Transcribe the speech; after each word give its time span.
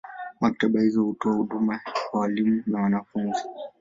Maktaba 0.41 0.81
hizi 0.81 0.99
hutoa 0.99 1.33
huduma 1.33 1.79
kwa 2.11 2.19
walimu 2.19 2.63
na 2.67 2.81
wanafunzi. 2.81 3.41